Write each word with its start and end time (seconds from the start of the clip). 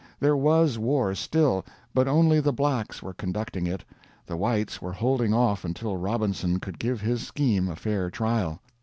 There 0.19 0.35
was 0.35 0.79
war 0.79 1.13
still, 1.13 1.63
but 1.93 2.07
only 2.07 2.39
the 2.39 2.51
Blacks 2.51 3.03
were 3.03 3.13
conducting 3.13 3.67
it 3.67 3.83
the 4.25 4.35
Whites 4.35 4.81
were 4.81 4.93
holding 4.93 5.31
off 5.31 5.63
until 5.63 5.95
Robinson 5.95 6.59
could 6.59 6.79
give 6.79 7.01
his 7.01 7.27
scheme 7.27 7.69
a 7.69 7.75
fair 7.75 8.09
trial. 8.09 8.59